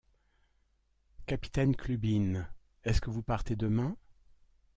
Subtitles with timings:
[1.27, 2.47] Capitaine Clubin,
[2.83, 3.95] est-ce que vous partez demain?